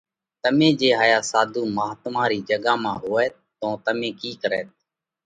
تمي 0.43 0.69
جي 0.79 0.89
هايا 0.99 1.19
ساڌُو 1.31 1.63
مهاتما 1.77 2.23
رِي 2.31 2.39
جڳا 2.49 2.73
مانه 2.83 2.99
هوئوت 3.03 3.33
تو 3.59 3.67
تمي 3.85 4.09
ڪِي 4.19 4.31
ڪروت؟ 4.41 4.67